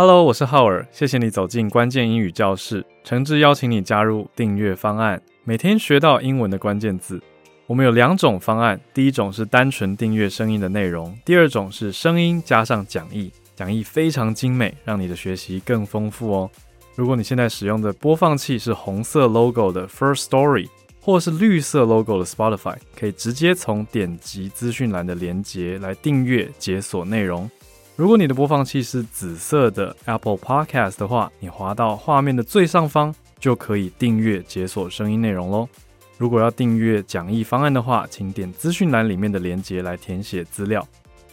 [0.00, 7.20] Hello，我是浩尔，谢谢你走进关键英语教室，诚挚邀请你加入订阅方案，每天学到英文的关键字。
[7.66, 16.50] 我们有两种方案，第一种是单纯订阅声音的内容，第二种是声音加上讲义，讲义非常精美，让你的学习更丰富哦。
[16.94, 20.68] 如果你现在使用的播放器是红色 logo 的 First Story，
[21.00, 27.50] 或是绿色 logo 的 Spotify，可以直接从点击资讯栏的连接来订阅解锁内容。
[27.98, 35.68] 如果你的播放器是紫色的 Apple Podcast 的话，你滑到画面的最上方就可以订阅解锁声音内容喽。
[36.16, 40.86] 如果要订阅讲义方案的话，请点资讯栏里面的链接来填写资料。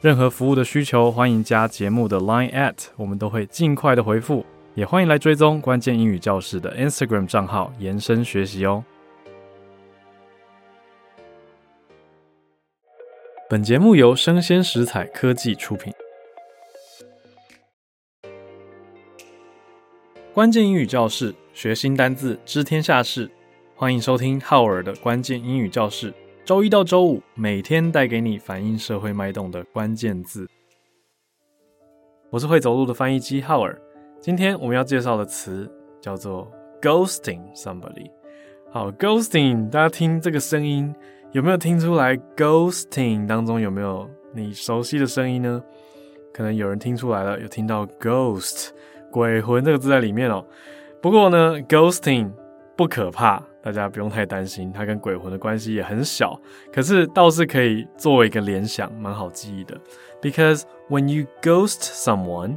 [0.00, 4.44] 任何服务的需求，欢迎加节目的 Line at，我们都会尽快的回复。
[4.74, 8.82] 也欢迎来追踪关键英语教室的 Instagram 账号，延伸学习哦。
[13.48, 15.92] 本节目由生鲜食材科技出品。
[20.38, 23.28] 关键英语教室，学新单字，知天下事。
[23.74, 26.14] 欢迎收听浩尔的关键英语教室。
[26.44, 30.48] 周一到周五，每天带给你反映社会脉动的关键字。
[32.30, 33.76] 我是会走路的翻译机浩尔。
[34.20, 35.68] 今天我们要介绍的词
[36.00, 36.48] 叫做
[36.80, 38.08] ghosting somebody。
[38.70, 40.94] 好，ghosting，大家听这个声音，
[41.32, 45.60] 有没有听出来？ghosting 当中有没有你熟悉的声音呢？
[46.32, 48.68] 可能有人听出来了，有听到 ghost。
[49.10, 50.44] 鬼魂这个字在里面哦，
[51.00, 52.30] 不过呢，ghosting
[52.76, 56.38] 不可怕，大家不用太担心，它跟鬼魂的关系也很小，
[56.72, 59.76] 可是倒是可以作为一个联想，蛮好记忆的。
[60.20, 62.56] Because when you ghost someone，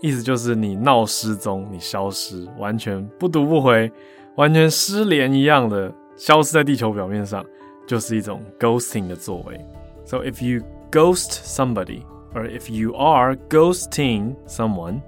[0.00, 3.90] 意思就是你闹失踪，你消失，完全不读不回，
[4.36, 7.44] 完全失联一样的消失在地球表面上，
[7.86, 9.58] 就是一种 ghosting 的作为。
[10.04, 12.02] So if you ghost somebody,
[12.34, 15.00] or if you are ghosting someone。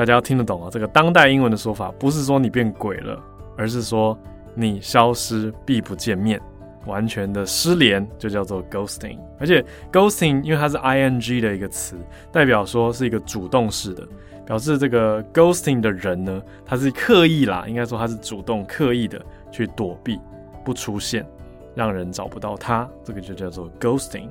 [0.00, 0.70] 大家要听得懂啊！
[0.72, 3.22] 这个当代英文的说法不是说你变鬼了，
[3.54, 4.18] 而是说
[4.54, 6.40] 你消失，必不见面，
[6.86, 9.18] 完全的失联，就叫做 ghosting。
[9.38, 9.62] 而且
[9.92, 11.96] ghosting 因为它是 ing 的一个词，
[12.32, 14.08] 代表说是一个主动式的，
[14.46, 19.20] 表示这个 ghosting 的人呢，他是刻意啦，应该说他是主动刻意的
[19.52, 20.18] 去躲避，
[20.64, 21.26] 不出现，
[21.74, 24.30] 让人找不到他，这个就叫做 ghosting。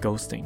[0.00, 0.44] ghosting。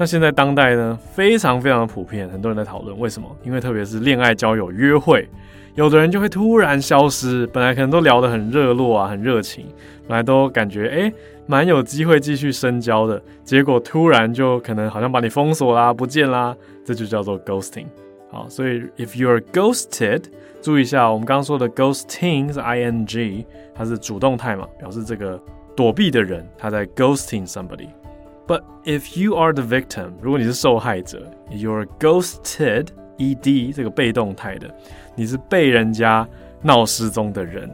[0.00, 3.28] 那现在当代呢，非常非常的普遍，很多人在讨论为什么？
[3.42, 5.28] 因为特别是恋爱交友约会，
[5.74, 9.66] 有的人就会突然消失，本来可能都聊得很热络啊，很热情，
[10.06, 11.12] 本来都感觉诶
[11.46, 17.86] 蛮有机会继续深交的，结果突然就可能好像把你封锁啦，不见啦，这就叫做 ghosting。
[18.30, 20.22] 好，所以 if you are ghosted，
[20.62, 23.44] 注意一下，我们刚刚说的 ghosting 是 ing，
[23.74, 25.42] 它是主动态嘛，表示这个
[25.74, 27.88] 躲避的人他在 ghosting somebody。
[28.48, 34.74] But if you are the victim，如果你是受害者，you're ghosted，ed 这个被动态的，
[35.14, 36.26] 你是被人家
[36.62, 37.70] 闹失踪的人，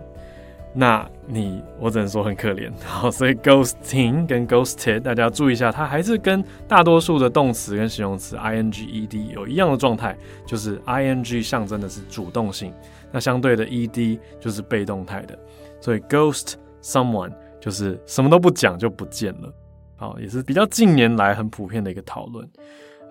[0.74, 2.72] 那你我只能说很可怜。
[2.84, 12.74] 好，所以 ghosting 跟 ghosted，大家注意一下，它还是跟大多数的动词跟形容词 ing、ed 有一样的状态，就是 ing 象征的是主动性，
[13.12, 15.38] 那相对的 ed 就是被动态的，
[15.80, 19.54] 所以 ghost someone 就是什么都不讲就不见了。
[19.96, 22.48] 好，也是比较近年来很普遍的一个讨论。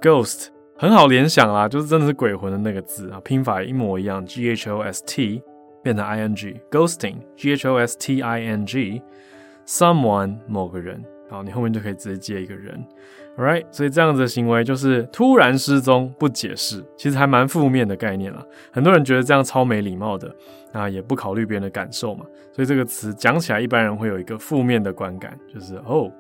[0.01, 5.41] Ghost 很好联想啦，就是真的是鬼魂的那个字啊，拼法一模一样，G H O S T
[5.81, 12.85] 变成 I N G，Ghosting，G H O S T I N G，someone 某个人，好，你后面就可以直接接一个人
[13.38, 18.45] ，Alright，所以这样子的行为就是突然失踪不解释，其实还蛮负面的概念啦。
[18.73, 20.35] 很多人觉得这样超没礼貌的，
[20.73, 26.11] 啊，也不考虑别人的感受嘛，所以这个词讲起来一般人会有一个负面的观感，就是哦。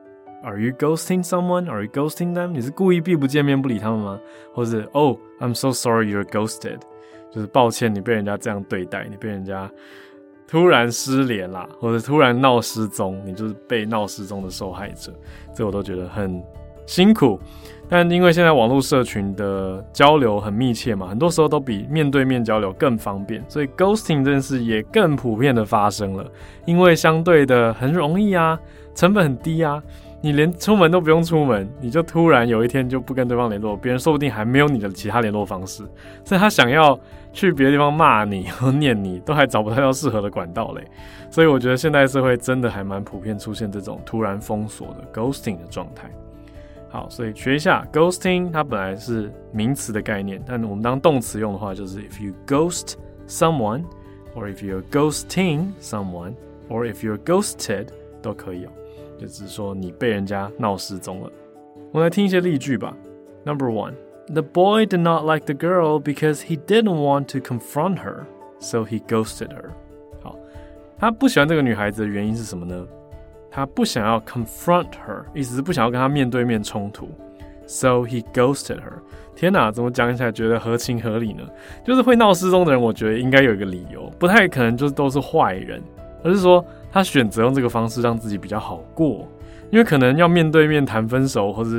[0.43, 1.69] Are you ghosting someone?
[1.69, 2.47] Are you ghosting them?
[2.47, 4.19] 你是故意避不见面不理他们吗？
[4.53, 6.79] 或者 Oh, I'm so sorry you're ghosted，
[7.31, 9.71] 就是抱歉你被人家这样对待，你被人家
[10.45, 15.13] 突然失联啦，或者突然闹失踪，你就是被闹失踪的受害者。
[15.55, 16.43] 这我都觉得很
[16.85, 17.39] 辛苦。
[17.87, 26.29] 但因为现在网络社群的交流很密切嘛，很多时候都比面对面交流更方便，所以 ghosting 这件事也更普遍的发生了。
[26.65, 28.59] 因为相对的很容易啊，
[28.93, 29.81] 成本很低啊。
[30.25, 35.83] 你连出门都不用出门，你就突然有一天就不跟对方联络，别人说不定还没有你的其他联络方式，
[36.23, 36.97] 所以他想要
[37.33, 40.87] 去别的地方骂你和念你，都还找不到适合的管道嘞。
[41.29, 46.09] 所以我觉得现代社会真的还蛮普遍出现这种突然封锁的 ghosting 的状态。
[46.87, 52.93] 好，所以学一下 ghosting，它本来是名词的概念，但我们当动词用的话，就是 if you ghost
[53.27, 57.87] someone，or if you're ghosting someone，or if you're ghosted
[58.21, 58.69] 都可以哦。
[59.17, 61.31] 就只是说你被人家闹失踪了。
[61.91, 62.95] 我们来听一些例句吧。
[63.45, 63.93] Number one,
[64.27, 68.25] The boy did not like the girl because he didn't want to confront her,
[68.57, 69.71] so he ghosted her.
[70.21, 70.37] 好，
[70.97, 72.87] 他不喜欢这个女孩子的原因是什么呢？
[73.51, 77.09] 他不想要 confront her，意思是不想要跟她面对面冲突
[77.67, 78.93] ，so he ghosted her。
[79.35, 81.43] 天哪，怎么讲起来觉得合情合理呢？
[81.83, 85.83] 就是会闹失踪的人，我觉得应该有一个理由，不太可能就是都是坏人，
[86.23, 89.27] 而是说他选择用这个方式让自己比较好过，
[89.71, 91.69] 因为可能要面对面谈分手或者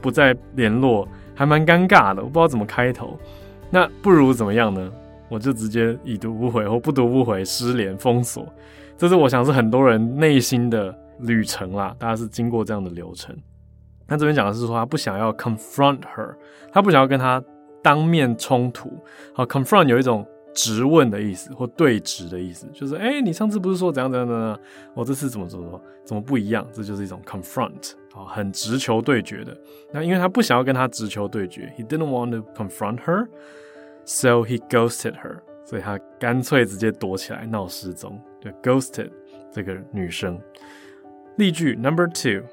[0.00, 3.16] 不再联络，还蛮尴尬的，我不知道怎么开头。
[3.70, 4.90] 那不如怎么样呢？
[5.28, 8.46] 我就直接已读不回或不读不回，失联封锁。
[8.96, 10.98] 这是我想是很多人内心的。
[11.18, 13.36] 旅程啦，大家是经过这样的流程。
[14.08, 16.34] 那这边讲的是说，他不想要 confront her，
[16.72, 17.40] 他不想要跟他
[17.80, 18.90] 当面冲突。
[19.32, 24.58] 好，confront 有一种质问的意思或对质的意思，就是哎、欸，你上次不是说怎样怎样怎样？
[24.94, 26.66] 我这次怎么怎么怎么不一样？
[26.72, 29.56] 这就是一种 confront，好，很直球对决的。
[29.92, 39.10] 那因为他不想要跟他直球对决，he didn't want to confront her，so he ghosted her，所以他干脆直接躲起来闹失踪，就 ghosted
[39.50, 40.38] 这个女生。
[41.36, 42.46] 例句 number two,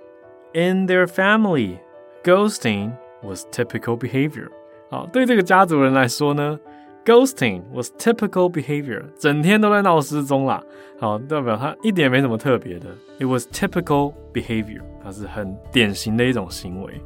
[0.54, 1.78] in their family,
[2.24, 4.48] ghosting was typical behavior.
[4.90, 6.58] 好，对这个家族人来说呢
[7.05, 10.63] ，ghosting was typical behavior，整天都在闹失踪啦。
[10.99, 12.89] 好，代表他一点没什么特别的。
[13.19, 17.01] It was typical behavior，它是很典型的一种行为。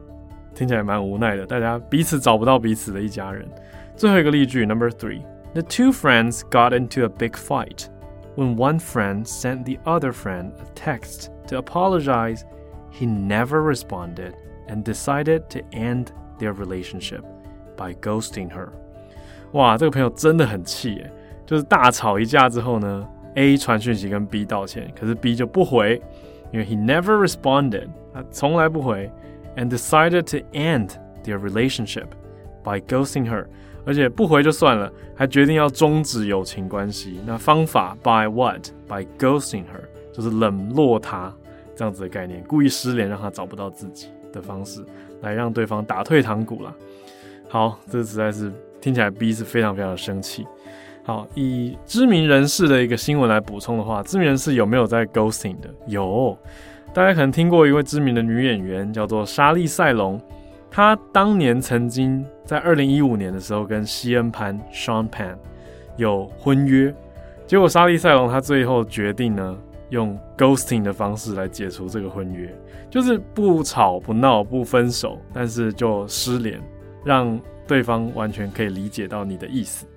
[0.55, 3.49] 听起来蛮无奈的，大家彼此找不到彼此的一家人。
[3.97, 5.23] 最后一个例句 number three,
[5.55, 7.87] the two friends got into a big fight
[8.37, 11.31] when one friend sent the other friend a text.
[11.49, 12.43] To apologize,
[12.91, 14.35] he never responded
[14.69, 17.25] and decided to end their relationship
[17.77, 18.73] by ghosting her.
[19.54, 21.12] 哇，这个朋友真的很气耶！
[21.46, 26.02] 就是大吵一架之后呢，A 传讯息跟 B 道歉，可是 B 就不回，
[26.52, 29.10] 因为 he never responded，他从来不回
[29.56, 30.90] ，and decided to end
[31.24, 32.08] their relationship
[32.64, 33.46] by ghosting her。
[33.86, 37.20] 而且不回就算了，还决定要终止友情关系。
[37.26, 39.84] 那方法 by what？By ghosting her。
[40.14, 41.34] 就是冷落他
[41.76, 44.86] 这样子的概念，故意失联，让他找不到自己的方式，
[45.22, 46.72] 来让对方打退堂鼓啦。
[47.50, 48.54] 好，这实在是
[48.84, 50.46] 听起来 B 是非常非常的生气。
[51.04, 55.70] 好，以知名人士的一个新闻来补充的话，知名人士有没有在 ghosting 的？
[55.88, 56.38] 有，
[56.94, 60.20] 大家可能听过一位知名的女演员叫做莎莉赛隆，
[60.70, 65.38] 她当年曾经在二零一五年的时候跟西恩潘 Sean Penn
[65.96, 66.94] 有婚约，
[67.48, 69.58] 结果莎莉赛隆她最后决定呢。
[69.90, 72.52] 用 ghosting 的方式来解除这个婚约，
[72.90, 76.60] 就是不吵不闹不分手，但是就失联，
[77.06, 77.40] 让
[77.74, 79.88] 对方完全可以理解到你的意思。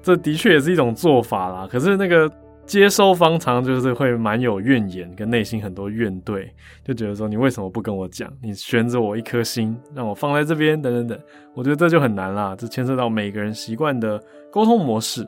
[0.00, 1.68] 这的确也是一种做法啦。
[1.68, 2.30] 可是那个
[2.64, 6.48] 接收方常就是会蛮有怨言，跟内心很多怨怼，
[6.84, 8.32] 就觉得说你为什么不跟我讲？
[8.40, 11.18] 你悬着我一颗心，让我放在这边，等等等。
[11.54, 14.22] 我觉得这就很难啦，这牵涉到每个人习惯的
[14.52, 15.26] 沟通模式，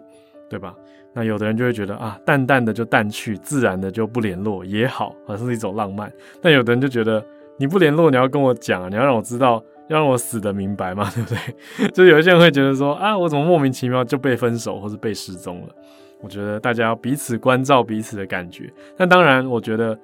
[0.48, 0.72] 对吧？
[1.12, 6.12] 那有的人就会觉得啊，淡淡的就淡去，自然的就不联络也好，好像是一种浪漫。
[6.40, 7.24] 但有的人就觉得
[7.58, 11.30] 你不联络，你要跟我讲，你要让我知道，要让我死得明白嘛， 对不
[11.78, 11.88] 对？
[11.94, 15.74] 就有一些人会觉得说啊，我怎么莫名其妙就被分手或是被失踪了？
[16.20, 18.72] 我觉得大家要彼此关照彼此的感觉。
[18.96, 19.98] 那当然，我觉得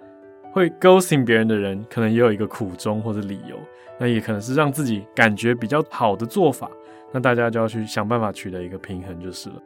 [0.53, 3.57] 会 ghosting 别人的人，可能也有一个苦衷或者理由，
[3.99, 6.71] 那也可能是让自己感觉比较好的做法。
[7.11, 9.57] 那大家就要去想办法取得一个平衡就是了。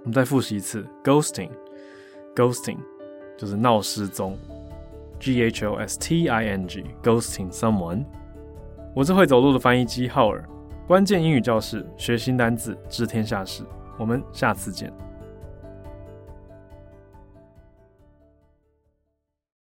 [0.00, 2.78] 我们再复习一次，ghosting，ghosting
[3.36, 4.38] 就是闹失踪
[5.20, 8.04] ，G H O S T I N G，ghosting someone。
[8.94, 10.44] 我是会走路的翻译机浩尔，
[10.86, 13.62] 关键英语教室，学新单字，知天下事。
[13.98, 14.92] 我们下次见。